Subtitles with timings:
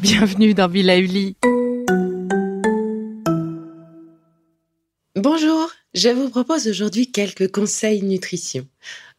[0.00, 1.36] Bienvenue dans Villa Uli.
[5.14, 8.66] Bonjour, je vous propose aujourd'hui quelques conseils nutrition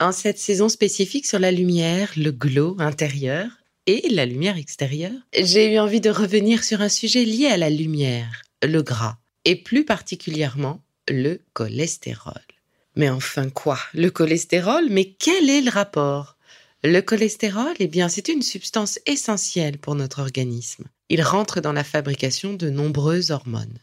[0.00, 3.48] en cette saison spécifique sur la lumière, le glow intérieur
[3.86, 7.70] et la lumière extérieure, j'ai eu envie de revenir sur un sujet lié à la
[7.70, 12.53] lumière, le gras, et plus particulièrement le cholestérol.
[12.96, 13.78] Mais enfin quoi?
[13.92, 14.88] Le cholestérol?
[14.90, 16.36] Mais quel est le rapport?
[16.82, 20.84] Le cholestérol, eh bien, c'est une substance essentielle pour notre organisme.
[21.08, 23.78] Il rentre dans la fabrication de nombreuses hormones,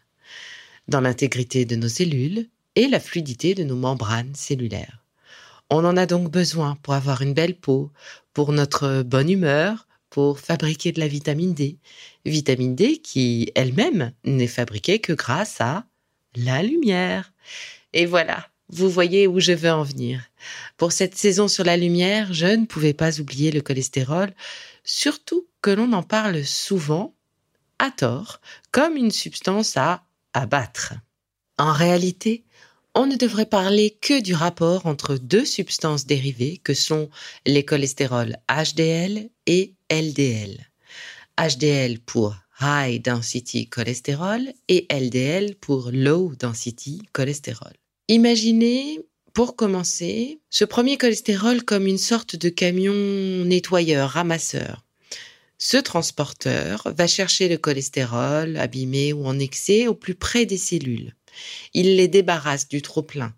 [0.87, 5.03] dans l'intégrité de nos cellules et la fluidité de nos membranes cellulaires.
[5.69, 7.91] On en a donc besoin pour avoir une belle peau,
[8.33, 11.77] pour notre bonne humeur, pour fabriquer de la vitamine D.
[12.25, 15.85] Vitamine D qui elle-même n'est fabriquée que grâce à
[16.35, 17.33] la lumière.
[17.93, 20.21] Et voilà, vous voyez où je veux en venir.
[20.77, 24.33] Pour cette saison sur la lumière, je ne pouvais pas oublier le cholestérol,
[24.83, 27.13] surtout que l'on en parle souvent,
[27.79, 30.93] à tort, comme une substance à abattre.
[31.57, 32.43] En réalité,
[32.93, 37.09] on ne devrait parler que du rapport entre deux substances dérivées que sont
[37.45, 40.71] les cholestérols HDL et LDL.
[41.37, 47.73] HDL pour High Density Cholesterol et LDL pour Low Density Cholesterol.
[48.11, 48.99] Imaginez,
[49.31, 52.93] pour commencer, ce premier cholestérol comme une sorte de camion
[53.45, 54.83] nettoyeur, ramasseur.
[55.57, 61.15] Ce transporteur va chercher le cholestérol abîmé ou en excès au plus près des cellules.
[61.73, 63.33] Il les débarrasse du trop-plein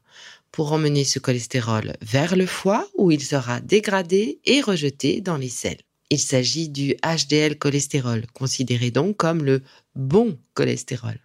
[0.52, 5.50] pour emmener ce cholestérol vers le foie où il sera dégradé et rejeté dans les
[5.50, 5.84] selles.
[6.10, 9.62] Il s'agit du HDL cholestérol, considéré donc comme le
[9.94, 11.20] bon cholestérol.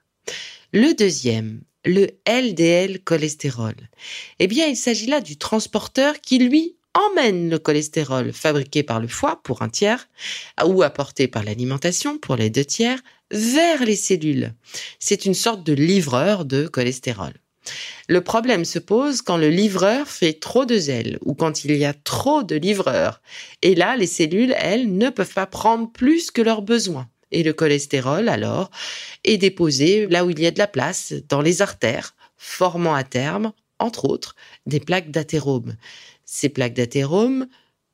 [0.74, 3.74] Le deuxième, le LDL cholestérol.
[4.38, 9.08] Eh bien, il s'agit là du transporteur qui, lui, emmène le cholestérol fabriqué par le
[9.08, 10.08] foie pour un tiers
[10.64, 13.00] ou apporté par l'alimentation pour les deux tiers
[13.30, 14.54] vers les cellules.
[14.98, 17.32] C'est une sorte de livreur de cholestérol.
[18.08, 21.84] Le problème se pose quand le livreur fait trop de zèle ou quand il y
[21.84, 23.20] a trop de livreurs.
[23.60, 27.08] Et là, les cellules, elles, ne peuvent pas prendre plus que leurs besoins.
[27.30, 28.70] Et le cholestérol, alors,
[29.24, 33.04] est déposé là où il y a de la place, dans les artères, formant à
[33.04, 34.34] terme, entre autres,
[34.66, 35.76] des plaques d'athérome.
[36.24, 37.46] Ces plaques d'athérome,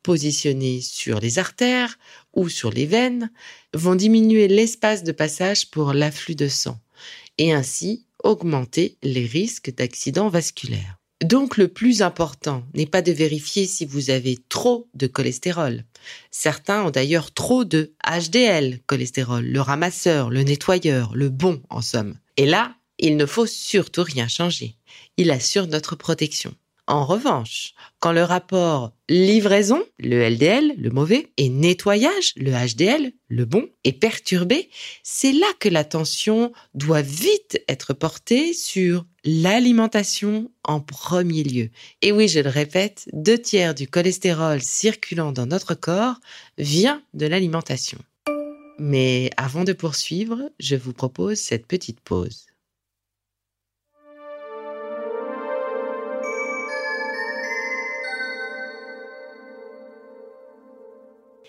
[0.02, 1.98] positionnées sur les artères
[2.34, 3.30] ou sur les veines,
[3.72, 6.78] vont diminuer l'espace de passage pour l'afflux de sang
[7.38, 10.98] et ainsi augmenter les risques d'accidents vasculaires.
[11.22, 15.84] Donc le plus important n'est pas de vérifier si vous avez trop de cholestérol.
[16.30, 22.18] Certains ont d'ailleurs trop de HDL cholestérol, le ramasseur, le nettoyeur, le bon en somme.
[22.36, 24.76] Et là, il ne faut surtout rien changer.
[25.16, 26.54] Il assure notre protection.
[26.86, 33.44] En revanche, quand le rapport livraison, le LDL, le mauvais, et nettoyage, le HDL, le
[33.46, 34.68] bon, est perturbé,
[35.02, 41.70] c'est là que l'attention doit vite être portée sur l'alimentation en premier lieu.
[42.02, 46.20] Et oui, je le répète, deux tiers du cholestérol circulant dans notre corps
[46.58, 47.98] vient de l'alimentation.
[48.78, 52.44] Mais avant de poursuivre, je vous propose cette petite pause.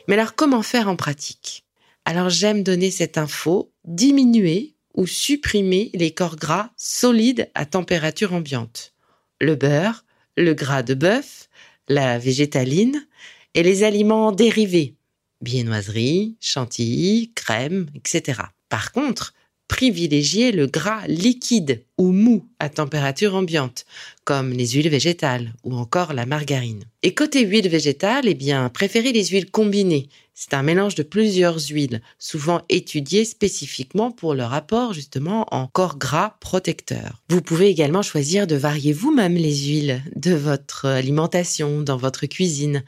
[0.07, 1.66] Mais alors comment faire en pratique?
[2.06, 8.94] Alors j'aime donner cette info, diminuer ou supprimer les corps gras solides à température ambiante.
[9.42, 10.06] Le beurre,
[10.38, 11.50] le gras de bœuf,
[11.88, 13.06] la végétaline
[13.54, 14.96] et les aliments dérivés,
[15.42, 18.42] viennoiserie, chantilly, crème, etc.
[18.69, 19.34] Par contre,
[19.67, 23.85] privilégier le gras liquide ou mou à température ambiante,
[24.23, 26.83] comme les huiles végétales ou encore la margarine.
[27.03, 30.09] Et côté huile végétale, eh bien, préférez les huiles combinées.
[30.33, 35.97] C'est un mélange de plusieurs huiles, souvent étudiées spécifiquement pour leur apport justement en corps
[35.97, 37.23] gras protecteur.
[37.29, 42.83] Vous pouvez également choisir de varier vous-même les huiles de votre alimentation dans votre cuisine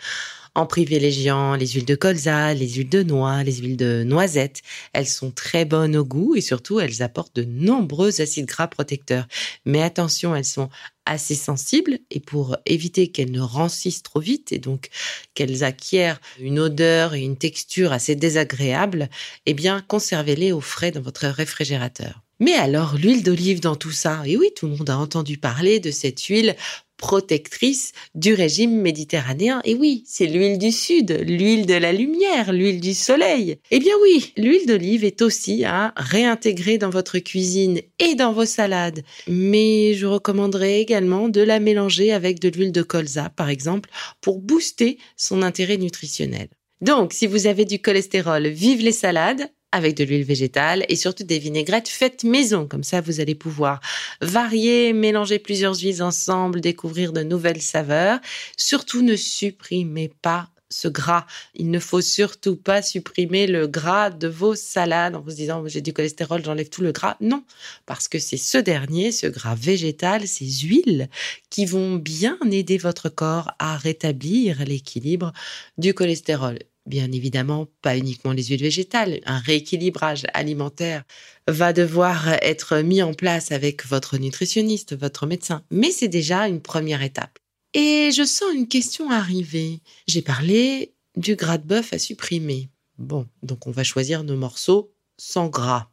[0.58, 4.64] en privilégiant les huiles de colza, les huiles de noix, les huiles de noisettes.
[4.92, 9.28] Elles sont très bonnes au goût et surtout elles apportent de nombreux acides gras protecteurs.
[9.66, 10.70] Mais attention, elles sont
[11.06, 14.90] assez sensibles et pour éviter qu'elles ne rancissent trop vite et donc
[15.36, 19.10] qu'elles acquièrent une odeur et une texture assez désagréables,
[19.46, 22.24] eh bien conservez-les au frais dans votre réfrigérateur.
[22.40, 24.22] Mais alors, l'huile d'olive dans tout ça?
[24.26, 26.56] Et oui, tout le monde a entendu parler de cette huile
[26.98, 29.62] protectrice du régime méditerranéen.
[29.64, 33.60] Et oui, c'est l'huile du sud, l'huile de la lumière, l'huile du soleil.
[33.72, 38.46] Eh bien oui, l'huile d'olive est aussi à réintégrer dans votre cuisine et dans vos
[38.46, 39.04] salades.
[39.28, 43.90] Mais je recommanderais également de la mélanger avec de l'huile de colza, par exemple,
[44.22, 46.50] pour booster son intérêt nutritionnel.
[46.82, 51.24] Donc, si vous avez du cholestérol, vive les salades, avec de l'huile végétale et surtout
[51.24, 52.68] des vinaigrettes faites maison.
[52.68, 53.80] Comme ça, vous allez pouvoir
[54.22, 58.20] varier, mélanger plusieurs huiles ensemble, découvrir de nouvelles saveurs.
[58.58, 61.26] Surtout, ne supprimez pas ce gras.
[61.56, 65.82] Il ne faut surtout pas supprimer le gras de vos salades en vous disant j'ai
[65.82, 67.18] du cholestérol, j'enlève tout le gras.
[67.22, 67.44] Non,
[67.86, 71.10] parce que c'est ce dernier, ce gras végétal, ces huiles
[71.50, 75.34] qui vont bien aider votre corps à rétablir l'équilibre
[75.78, 76.60] du cholestérol.
[76.88, 79.20] Bien évidemment, pas uniquement les huiles végétales.
[79.26, 81.04] Un rééquilibrage alimentaire
[81.46, 85.64] va devoir être mis en place avec votre nutritionniste, votre médecin.
[85.70, 87.40] Mais c'est déjà une première étape.
[87.74, 89.82] Et je sens une question arriver.
[90.08, 92.70] J'ai parlé du gras de bœuf à supprimer.
[92.98, 95.90] Bon, donc on va choisir nos morceaux sans gras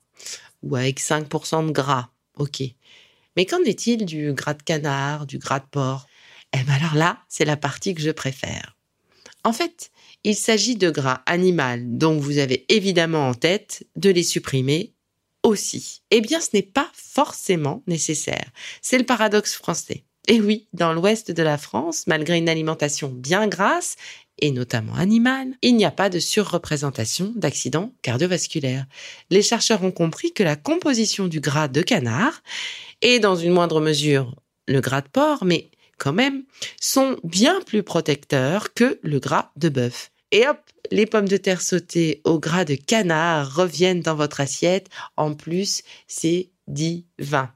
[0.62, 2.10] ou avec 5% de gras.
[2.38, 2.62] Ok.
[3.36, 6.06] Mais qu'en est-il du gras de canard, du gras de porc?
[6.52, 8.76] Eh bien alors là, c'est la partie que je préfère.
[9.42, 9.90] En fait,
[10.24, 14.94] il s'agit de gras animal, donc vous avez évidemment en tête de les supprimer
[15.42, 16.02] aussi.
[16.10, 18.50] Eh bien, ce n'est pas forcément nécessaire.
[18.82, 20.04] C'est le paradoxe français.
[20.26, 23.96] Et oui, dans l'ouest de la France, malgré une alimentation bien grasse,
[24.40, 28.86] et notamment animale, il n'y a pas de surreprésentation d'accidents cardiovasculaires.
[29.30, 32.42] Les chercheurs ont compris que la composition du gras de canard,
[33.02, 34.34] et dans une moindre mesure
[34.66, 36.44] le gras de porc, mais quand même,
[36.80, 40.10] sont bien plus protecteurs que le gras de bœuf.
[40.34, 40.58] Et hop,
[40.90, 44.88] les pommes de terre sautées au gras de canard reviennent dans votre assiette.
[45.16, 47.52] En plus, c'est divin.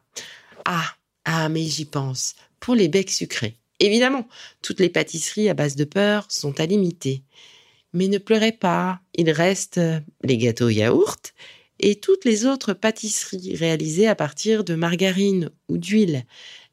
[0.64, 0.94] Ah,
[1.24, 2.36] ah, mais j'y pense.
[2.60, 3.56] Pour les becs sucrés.
[3.80, 4.28] Évidemment,
[4.62, 7.24] toutes les pâtisseries à base de beurre sont à limiter.
[7.94, 9.80] Mais ne pleurez pas, il reste
[10.22, 11.34] les gâteaux yaourt
[11.80, 16.24] et toutes les autres pâtisseries réalisées à partir de margarine ou d'huile.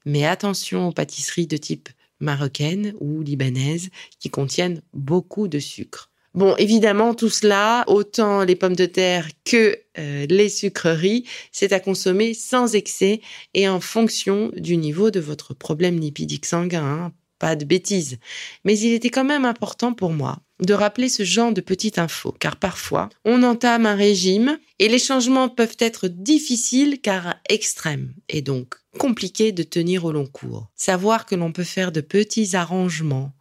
[0.06, 1.90] Mais attention aux pâtisseries de type
[2.26, 3.90] marocaines ou libanaises
[4.20, 6.12] qui contiennent beaucoup de sucre.
[6.34, 11.24] Bon, évidemment, tout cela, autant les pommes de terre que euh, les sucreries,
[11.54, 13.22] c'est à consommer sans excès
[13.54, 16.84] et en fonction du niveau de votre problème lipidique sanguin.
[16.84, 17.14] Hein.
[17.46, 18.18] Pas de bêtises.
[18.64, 22.36] Mais il était quand même important pour moi de rappeler ce genre de petite info,
[22.40, 28.42] car parfois, on entame un régime et les changements peuvent être difficiles car extrêmes, et
[28.42, 30.72] donc compliqués de tenir au long cours.
[30.76, 33.32] Savoir que l'on peut faire de petits arrangements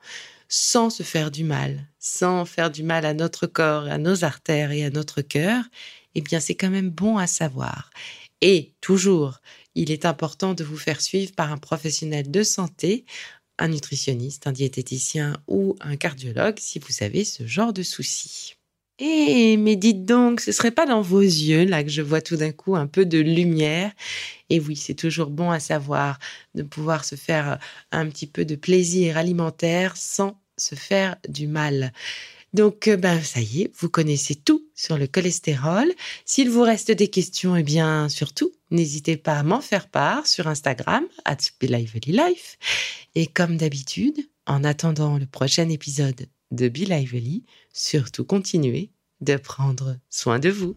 [0.49, 4.71] sans se faire du mal, sans faire du mal à notre corps, à nos artères
[4.71, 5.65] et à notre cœur,
[6.15, 7.89] eh bien c'est quand même bon à savoir.
[8.43, 9.41] Et toujours,
[9.75, 13.07] il est important de vous faire suivre par un professionnel de santé
[13.59, 18.55] un nutritionniste, un diététicien ou un cardiologue si vous avez ce genre de soucis.
[19.01, 22.37] Eh, mais dites donc, ce serait pas dans vos yeux là que je vois tout
[22.37, 23.93] d'un coup un peu de lumière?
[24.51, 26.19] Et oui, c'est toujours bon à savoir
[26.55, 27.59] de pouvoir se faire
[27.93, 31.93] un petit peu de plaisir alimentaire sans se faire du mal.
[32.55, 35.93] Donc, euh, ben, ça y est, vous connaissez tout sur le cholestérol.
[36.25, 40.47] S'il vous reste des questions, eh bien, surtout, n'hésitez pas à m'en faire part sur
[40.47, 42.59] Instagram, at Life.
[43.17, 49.99] Et comme d'habitude, en attendant le prochain épisode de Be Lively, surtout continuez de prendre
[50.09, 50.77] soin de vous.